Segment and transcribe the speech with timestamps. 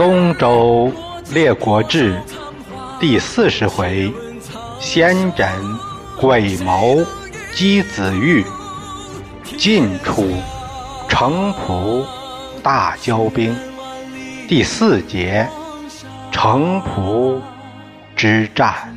[0.00, 0.90] 东周
[1.30, 2.18] 列国志
[2.98, 4.10] 第四十回：
[4.80, 5.46] 先轸、
[6.18, 7.04] 鬼谋、
[7.54, 8.42] 姬子玉。
[9.58, 10.26] 晋楚、
[11.06, 12.06] 城濮
[12.62, 13.54] 大交兵。
[14.48, 15.46] 第四节：
[16.32, 17.42] 城濮
[18.16, 18.96] 之战。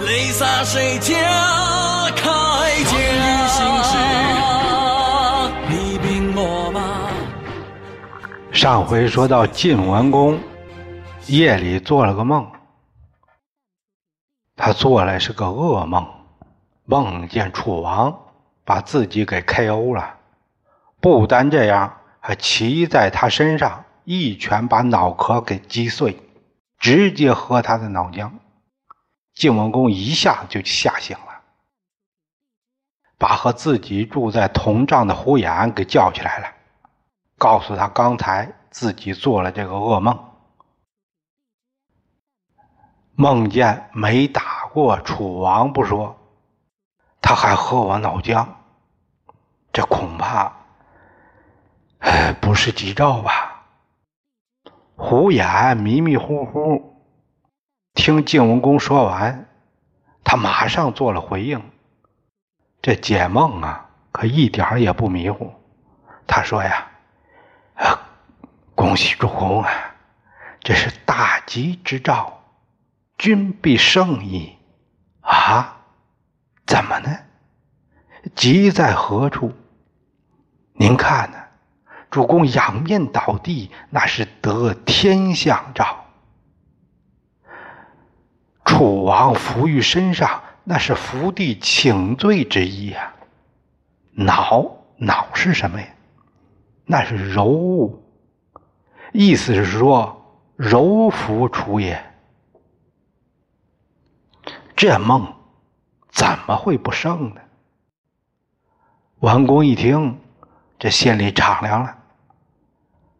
[0.00, 1.14] 泪洒谁家
[2.14, 2.92] 铠甲？
[5.68, 6.80] 你兵我马。
[8.52, 10.38] 上回说到晋文公
[11.26, 12.46] 夜里做了个梦，
[14.56, 16.06] 他做来是个噩梦，
[16.84, 18.16] 梦见楚王
[18.64, 19.94] 把自己给 K.O.
[19.94, 20.14] 了，
[21.00, 26.16] 不单这样，还骑在他身上，一拳把脑壳给击碎，
[26.78, 28.30] 直接喝他的脑浆。
[29.38, 31.42] 晋文公一下就吓醒了，
[33.16, 36.48] 把和自己住在同帐的胡衍给叫起来了，
[37.38, 40.18] 告诉他刚才自己做了这个噩梦，
[43.14, 46.18] 梦见没打过楚王不说，
[47.22, 48.44] 他还喝我脑浆，
[49.72, 50.52] 这恐怕
[52.40, 53.62] 不是吉兆吧？
[54.96, 56.97] 胡衍迷迷糊糊。
[57.98, 59.48] 听晋文公说完，
[60.22, 61.60] 他马上做了回应。
[62.80, 65.52] 这解梦啊，可一点也不迷糊。
[66.24, 66.86] 他说呀
[67.74, 67.98] ：“啊
[68.76, 69.70] 恭喜主公啊，
[70.60, 72.40] 这是大吉之兆，
[73.18, 74.56] 君必胜矣。”
[75.20, 75.76] 啊？
[76.66, 77.18] 怎么呢？
[78.36, 79.52] 吉在何处？
[80.74, 81.38] 您看呢？
[82.12, 86.04] 主公仰面倒地，那是得天象兆。
[88.78, 93.12] 楚王伏于身上，那是伏地请罪之意呀。
[94.12, 95.88] 恼恼是什么呀？
[96.84, 98.00] 那是柔物，
[99.12, 102.00] 意思是说柔服楚也。
[104.76, 105.34] 这梦
[106.12, 107.40] 怎么会不胜呢？
[109.18, 110.20] 文公一听，
[110.78, 111.96] 这心里敞亮了，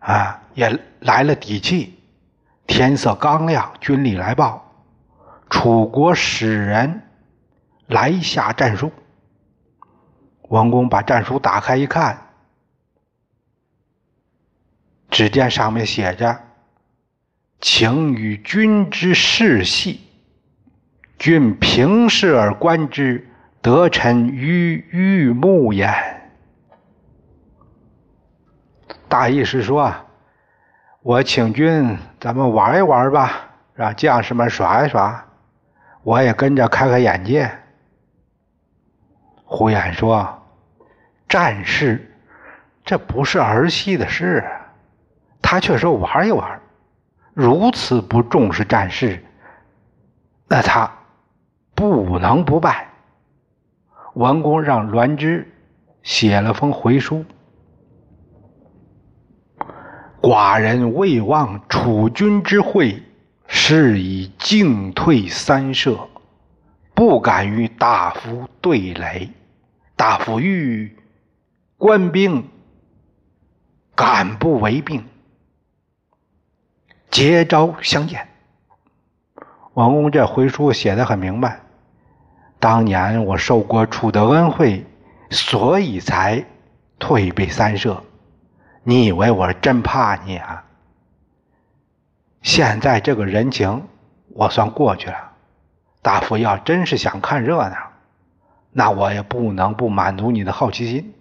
[0.00, 1.98] 啊，也来了底气。
[2.66, 4.62] 天色刚亮，军礼来报。
[5.56, 7.00] 楚国使人
[7.86, 8.92] 来下战书，
[10.42, 12.26] 王公把战书打开一看，
[15.08, 16.42] 只见上面写着
[17.58, 20.02] ：“请与君之事细，
[21.18, 23.26] 君平视而观之，
[23.62, 25.90] 得臣于玉目焉。”
[29.08, 29.94] 大意是说，
[31.00, 35.25] 我请君，咱们玩一玩吧，让将士们耍一耍。
[36.06, 37.50] 我也跟着开开眼界。
[39.44, 40.40] 胡衍说
[41.28, 42.08] ：“战事，
[42.84, 44.44] 这不是儿戏的事。
[45.42, 46.60] 他却说玩一玩，
[47.34, 49.20] 如此不重视战事，
[50.46, 50.88] 那他
[51.74, 52.86] 不能不败。”
[54.14, 55.52] 文公让栾之
[56.04, 57.24] 写了封回书
[60.22, 63.02] ：“寡人未忘楚君之惠。”
[63.48, 66.08] 是以进退三舍，
[66.94, 69.30] 不敢与大夫对垒。
[69.96, 70.94] 大夫欲
[71.78, 72.50] 官兵，
[73.94, 75.06] 敢不为病？
[77.10, 78.28] 接招相见。
[79.72, 81.60] 王公这回书写的很明白。
[82.58, 84.84] 当年我受过楚的恩惠，
[85.30, 86.44] 所以才
[86.98, 88.02] 退避三舍。
[88.82, 90.65] 你以为我是真怕你啊？
[92.46, 93.88] 现在这个人情，
[94.28, 95.32] 我算过去了。
[96.00, 97.76] 大夫要真是想看热闹，
[98.70, 101.12] 那我也不能不满足你的好奇心。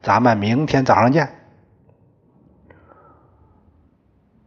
[0.00, 1.28] 咱们明天早上见。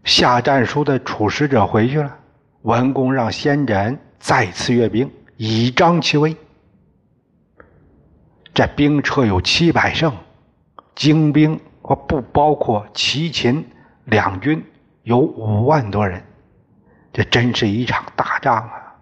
[0.04, 2.18] 下战书的楚使者回去了，
[2.63, 6.36] 文公让先轸再次阅兵，以彰其威。
[8.51, 10.12] 这兵车有七百乘，
[10.95, 11.60] 精兵
[12.07, 13.63] 不包括齐秦
[14.06, 14.66] 两军。
[15.03, 16.23] 有五万多人，
[17.11, 18.95] 这真是一场大仗啊！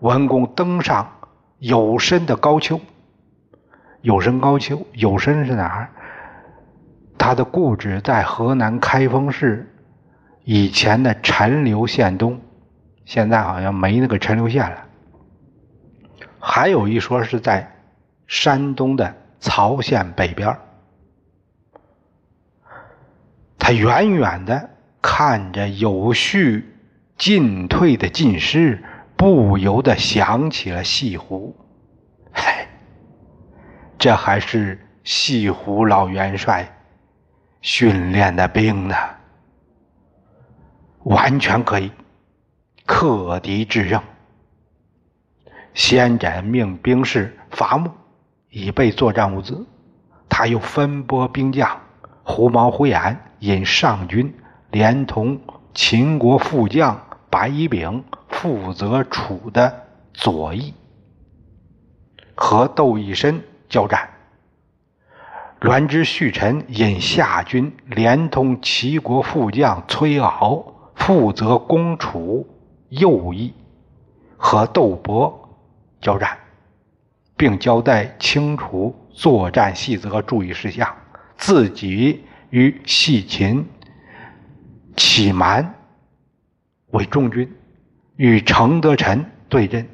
[0.00, 1.10] 文公登上
[1.58, 2.78] 有身的高丘，
[4.02, 5.90] 有身高丘，有身是哪儿？
[7.16, 9.74] 他的故址在河南开封市
[10.44, 12.38] 以前的陈留县东，
[13.06, 14.84] 现在好像没那个陈留县了。
[16.38, 17.74] 还有一说是在
[18.26, 20.58] 山东的曹县北边
[23.58, 24.68] 他远远的。
[25.02, 26.74] 看着有序
[27.18, 28.82] 进退的进师，
[29.16, 31.54] 不由得想起了西湖。
[32.30, 32.68] 嗨，
[33.98, 36.72] 这还是西湖老元帅
[37.60, 38.94] 训练的兵呢，
[41.02, 41.90] 完全可以
[42.86, 44.00] 克敌制胜。
[45.74, 47.90] 先斩命兵士伐木，
[48.50, 49.66] 以备作战物资。
[50.28, 51.80] 他又分拨兵将，
[52.22, 54.34] 胡毛、胡眼引上军，
[54.72, 55.38] 连同
[55.74, 60.72] 秦国副将白乙丙负责楚的左翼，
[62.34, 64.08] 和窦乙申交战。
[65.60, 72.48] 栾之旭臣引夏军，连同齐国副将崔敖负责攻楚
[72.88, 73.52] 右翼，
[74.36, 75.38] 和窦伯。
[76.00, 76.36] 交战，
[77.36, 80.96] 并交代清楚作战细则和注意事项。
[81.36, 83.64] 自己与细秦、
[84.96, 85.74] 启蛮
[86.90, 87.52] 为中军，
[88.16, 89.88] 与程德臣对阵，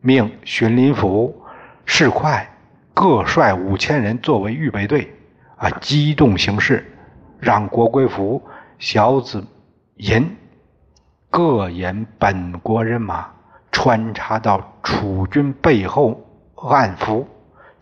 [0.00, 1.42] 命荀林甫、
[1.84, 2.46] 士侩
[2.92, 5.12] 各率五千人作为预备队，
[5.56, 6.84] 啊，机动行事，
[7.40, 8.42] 让郭贵福、
[8.78, 9.46] 小子
[9.96, 10.36] 寅
[11.30, 13.30] 各引本国人马。
[13.76, 16.24] 穿插到楚军背后
[16.54, 17.26] 暗伏，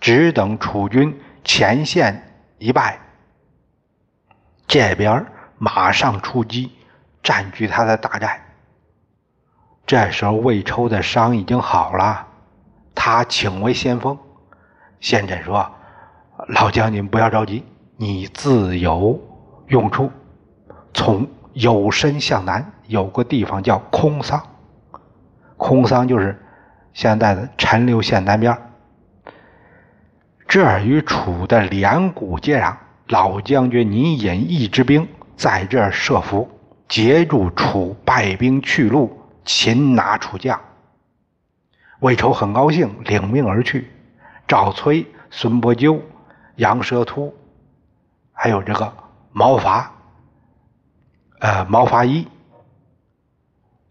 [0.00, 2.99] 只等楚军前线一败，
[4.67, 5.26] 这边
[5.64, 6.73] 马上出击，
[7.23, 8.43] 占据他的大寨。
[9.87, 12.26] 这时候魏抽的伤已经好了，
[12.97, 14.19] 他请为先锋。
[14.99, 15.70] 先轸说
[16.50, 17.64] ：“老将军不要着急，
[17.97, 19.20] 你自有
[19.69, 20.11] 用处。
[20.93, 24.43] 从有身向南有个地方叫空桑。”
[25.56, 26.44] 空桑就是
[26.93, 28.58] 现在的陈留县南边，
[30.49, 32.75] 这儿与楚的连谷接壤。
[33.06, 35.06] 老将军，你引一支兵
[35.37, 36.49] 在这设伏，
[36.88, 40.61] 截住楚败兵去路，擒拿楚将。
[42.00, 43.90] 魏丑很高兴，领命而去。
[44.46, 46.02] 赵崔、孙伯鸠、
[46.56, 47.34] 杨蛇突，
[48.32, 48.93] 还有这个
[49.32, 49.93] 毛伐，
[51.38, 52.26] 呃，毛发一。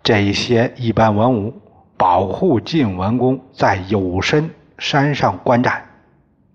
[0.03, 1.61] 这一些一般文武
[1.95, 5.85] 保护晋文公在有深山上观战，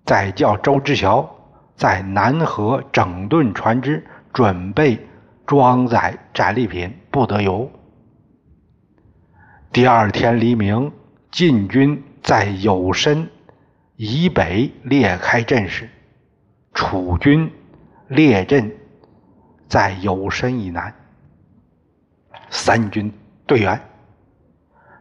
[0.05, 1.29] 再叫周之桥
[1.75, 4.05] 在南河整顿船只，
[4.37, 5.03] 准备
[5.47, 7.71] 装载战利品，不得有。
[9.71, 10.91] 第二天黎明，
[11.31, 13.31] 晋军在有深
[13.95, 15.89] 以北列开阵势，
[16.71, 17.51] 楚军
[18.09, 18.71] 列阵
[19.67, 20.93] 在有深以南，
[22.51, 23.11] 三军。
[23.47, 23.81] 队员，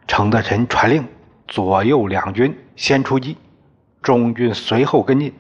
[0.07, 1.07] 程德臣传令，
[1.47, 3.37] 左右两军先出击，
[4.01, 5.35] 中军随后跟进。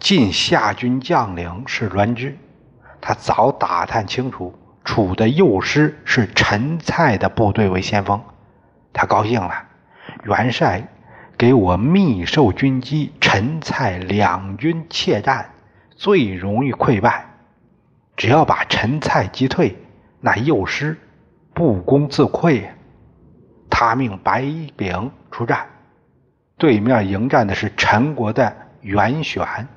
[0.00, 2.36] 晋夏军将领是栾枝，
[3.06, 4.52] 他早打探清楚
[4.84, 8.20] 楚的右师是陈蔡的部队为先锋，
[8.92, 9.62] 他高兴了。
[10.24, 10.88] 元帅
[11.38, 15.50] 给我密授军机，陈蔡两军怯战，
[15.90, 17.26] 最容易溃败。
[18.16, 19.76] 只要把陈蔡击退，
[20.20, 20.98] 那右师。
[21.54, 22.64] 不攻自溃，
[23.70, 24.44] 他命白
[24.76, 25.68] 丙出战，
[26.58, 29.68] 对面迎战的是陈国的袁选、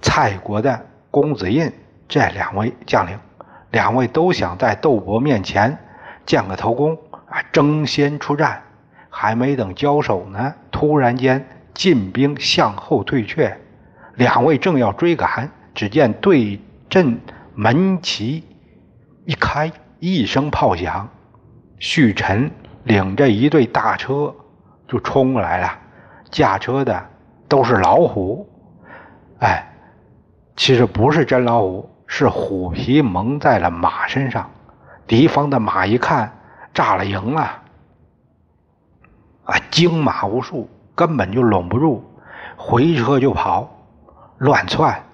[0.00, 1.72] 蔡国的公子印
[2.08, 3.18] 这两位将领，
[3.70, 5.78] 两位都想在窦伯面前
[6.26, 6.98] 建个头功
[7.28, 8.62] 啊，争先出战。
[9.10, 13.58] 还没等交手呢，突然间晋兵向后退却，
[14.14, 17.20] 两位正要追赶，只见对阵
[17.54, 18.44] 门旗
[19.24, 19.70] 一开。
[20.00, 21.08] 一声炮响，
[21.80, 22.52] 旭臣
[22.84, 24.32] 领着一队大车
[24.86, 25.76] 就冲过来了。
[26.30, 27.04] 驾车的
[27.48, 28.48] 都是老虎，
[29.40, 29.72] 哎，
[30.54, 34.50] 其实不是真老虎，是虎皮蒙在了马身上。
[35.06, 36.32] 敌方的马一看
[36.74, 37.62] 炸了营了，
[39.44, 42.02] 啊，惊马无数，根本就拢不住，
[42.56, 43.70] 回车就跑，
[44.38, 45.04] 乱窜。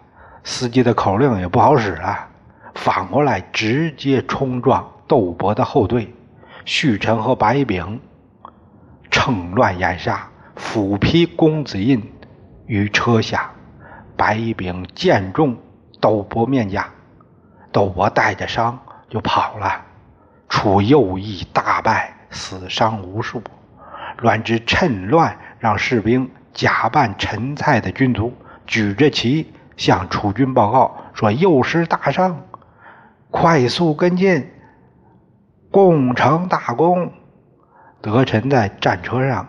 [0.42, 2.28] 司机的口令也不好使了。
[2.74, 6.12] 反过来直接冲撞窦伯的后队，
[6.64, 8.00] 旭臣和白炳
[9.10, 12.02] 趁乱掩杀，斧劈公子印
[12.66, 13.50] 于车下。
[14.16, 15.56] 白炳见中
[16.04, 16.86] 窦伯面颊，
[17.72, 19.86] 窦伯带着伤就跑了。
[20.50, 23.42] 楚右翼大败，死伤无数。
[24.18, 28.34] 栾枝趁乱让士兵假扮陈蔡的军卒，
[28.66, 32.38] 举着旗向楚军报告说：“右师大胜。”
[33.32, 34.50] 快速跟进，
[35.70, 37.14] 攻成大功。
[38.02, 39.48] 德臣在战车上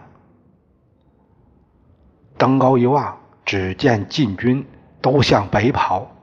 [2.38, 4.66] 登高一望，只见晋军
[5.02, 6.15] 都向北跑，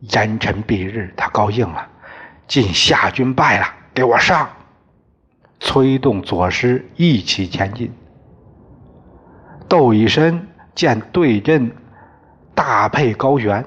[0.00, 1.88] 烟尘蔽日，他高兴了。
[2.46, 4.48] 晋夏军败了，给我上！
[5.60, 7.92] 催动左师一起前进。
[9.68, 11.70] 窦以深见对阵
[12.54, 13.64] 大沛高悬，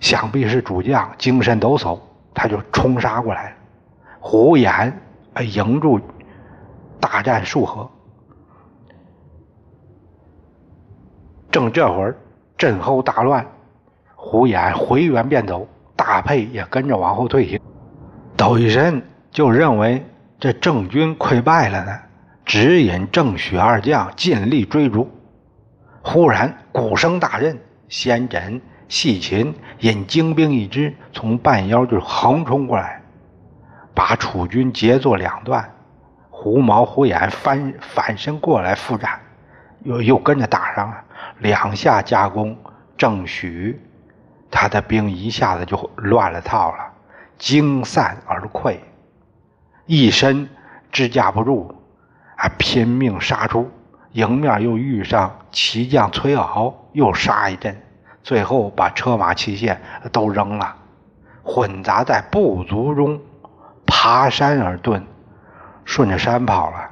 [0.00, 2.00] 想必是主将精神抖擞，
[2.32, 3.54] 他就冲杀过来。
[4.18, 4.92] 胡衍
[5.40, 6.00] 迎住，
[7.00, 7.90] 大战数合。
[11.50, 12.16] 正这会儿，
[12.56, 13.44] 阵后大乱，
[14.24, 17.60] 胡衍回援便走，大沛也跟着往后退行。
[18.36, 19.02] 窦乙申
[19.32, 20.06] 就认为
[20.38, 21.92] 这郑军溃败了呢。
[22.44, 25.10] 指引郑许二将尽力追逐。
[26.02, 33.02] 忽然鼓声大震，先轸、细秦引精兵一支从半腰就横冲过来，
[33.92, 35.68] 把楚军截作两段。
[36.30, 39.20] 胡毛、胡眼翻反身过来复战，
[39.82, 40.96] 又又跟着打上了。
[41.38, 42.56] 两下夹攻，
[42.96, 43.80] 郑许
[44.52, 46.92] 他的兵一下子就乱了套了，
[47.38, 48.76] 惊散而溃，
[49.86, 50.48] 一身
[50.92, 51.74] 支架不住。
[52.36, 53.70] 啊拼命杀出，
[54.12, 57.80] 迎面又遇上骑将崔敖，又杀一阵，
[58.24, 59.76] 最后把车马器械
[60.10, 60.76] 都扔了，
[61.44, 63.20] 混杂在部族中，
[63.86, 65.02] 爬山而遁，
[65.84, 66.90] 顺着山跑了。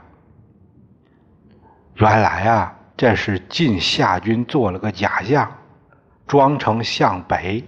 [1.95, 5.51] 原来啊，这是晋夏军做了个假象，
[6.31, 7.65] 装成向北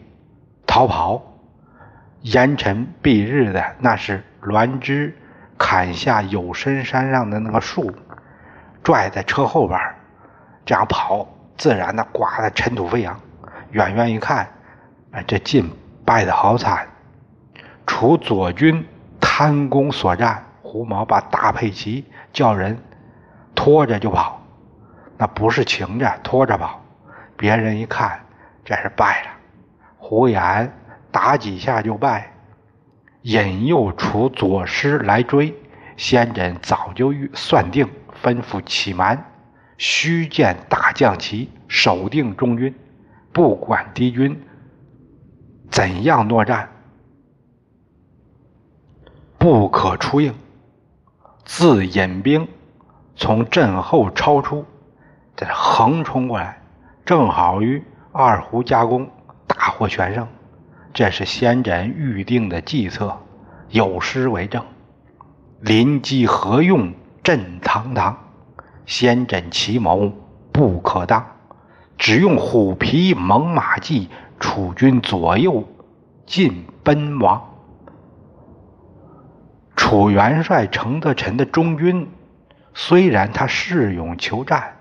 [0.69, 1.21] 逃跑。
[2.21, 5.19] 烟尘蔽日的，那是栾枝。
[5.59, 7.93] 砍下有深山上的那个树，
[8.85, 9.81] 拽在车后边
[10.65, 11.27] 这样跑，
[11.57, 13.19] 自然的刮得尘土飞扬。
[13.73, 14.47] 远远一看，
[15.11, 15.69] 哎，这晋
[16.05, 16.87] 败得好惨。
[17.85, 18.87] 楚左军
[19.21, 22.79] 贪功所战，胡毛把大佩旗叫人
[23.57, 24.41] 拖着就跑，
[25.19, 26.81] 那不是擎着，拖着跑。
[27.37, 28.21] 别人一看，
[28.65, 29.31] 这是败了。
[29.97, 30.73] 胡延
[31.11, 32.33] 打几下就败。
[33.23, 35.55] 引诱楚左师来追，
[35.97, 37.89] 先轸早就预算定，
[38.21, 39.25] 吩咐启蛮
[39.79, 42.75] 须建大将旗，守定中军，
[43.33, 44.43] 不管敌军
[45.71, 46.69] 怎样作战，
[49.39, 50.35] 不可出应。
[51.45, 52.49] 自引兵
[53.15, 54.65] 从阵后超出，
[55.37, 56.61] 这横冲过来，
[57.05, 59.11] 正好与二胡加工，
[59.47, 60.29] 大获全胜。
[60.93, 63.17] 这是先轸预定的计策，
[63.71, 64.63] 有诗为证
[65.61, 66.93] ：“临机何用
[67.23, 68.19] 震堂堂，
[68.85, 70.13] 先轸奇谋
[70.53, 71.27] 不可当。
[71.97, 75.65] 只用虎皮猛马计，楚军左右
[76.27, 77.41] 尽奔亡。”
[79.75, 82.11] 楚元帅程德臣的中军，
[82.75, 84.77] 虽然他恃勇求战，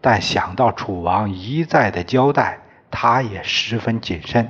[0.00, 4.48] 但想到楚王一再的交代，他也十分谨慎。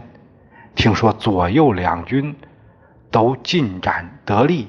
[0.75, 2.37] 听说左右两军
[3.11, 4.69] 都进展得力，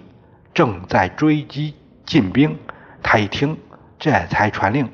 [0.53, 2.57] 正在追击进兵。
[3.03, 3.57] 他一听，
[3.98, 4.89] 这才传令，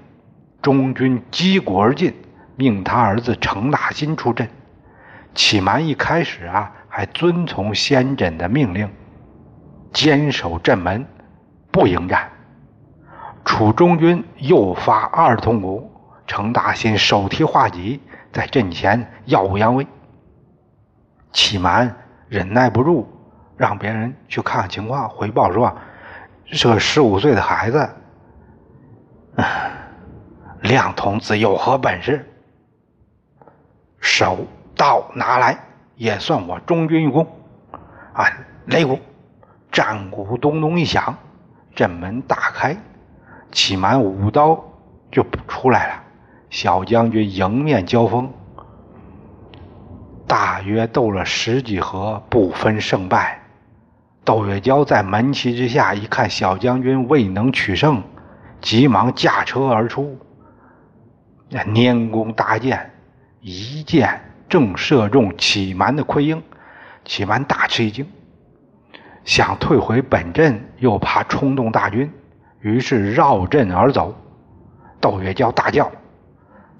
[0.61, 2.13] 中军击鼓而进，
[2.55, 4.49] 命他儿子程大新出阵。
[5.33, 8.89] 启蛮一开始啊，还遵从先轸的命令，
[9.93, 11.05] 坚守阵门，
[11.71, 12.29] 不迎战。
[13.45, 15.91] 楚中军又发二通鼓，
[16.27, 18.01] 程大新手提画戟，
[18.33, 19.87] 在阵前耀武扬威。
[21.31, 21.95] 启蛮
[22.27, 23.07] 忍耐不住，
[23.55, 25.77] 让别人去看看情况，回报说
[26.45, 27.89] ：“是个十五岁的孩子，
[30.61, 32.27] 亮童子有何本事？
[33.99, 35.59] 手刀拿来，
[35.95, 37.27] 也算我中军一功。”
[38.13, 38.25] 啊，
[38.67, 38.99] 擂鼓，
[39.71, 41.15] 战鼓咚咚一响，
[41.75, 42.75] 阵门大开，
[43.51, 44.63] 启蛮舞刀
[45.11, 46.03] 就出来了，
[46.49, 48.31] 小将军迎面交锋。
[50.27, 53.41] 大约斗了十几合，不分胜败。
[54.23, 58.01] 窦月娇在门旗之下一看，小将军未能取胜，
[58.59, 60.17] 急忙驾车而出。
[61.49, 62.91] 那拈弓搭箭，
[63.39, 66.41] 一箭正射中启蛮的盔缨。
[67.05, 68.07] 启蛮大吃一惊，
[69.23, 72.11] 想退回本阵，又怕冲动大军，
[72.65, 74.15] 于是绕阵而走。
[74.99, 75.91] 窦月娇大叫：“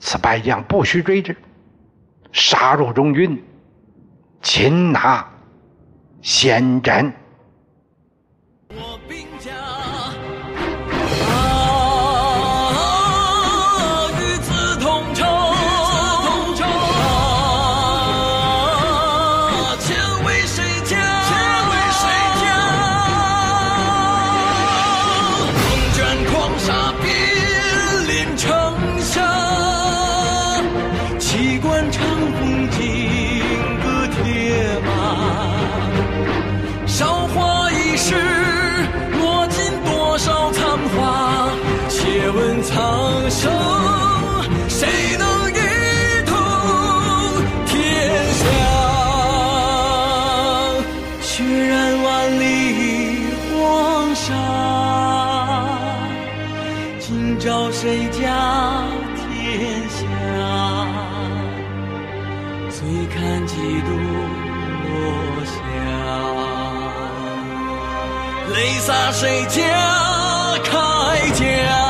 [0.02, 1.38] 此败将不须追之！”
[2.34, 3.46] 杀入中军，
[4.42, 5.30] 擒拿
[6.24, 7.14] 先斩。
[57.86, 58.18] 谁家
[59.16, 59.22] 天
[59.90, 59.96] 下？
[62.72, 62.82] 醉
[63.14, 63.90] 看几度
[64.82, 64.90] 落
[65.46, 65.54] 霞，
[68.56, 69.62] 泪洒谁家
[70.64, 70.74] 铠
[71.36, 71.85] 甲？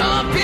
[0.00, 0.39] champion.